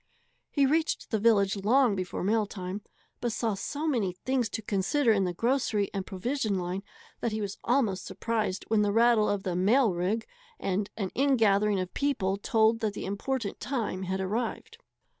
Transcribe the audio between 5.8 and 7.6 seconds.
and provision line that he was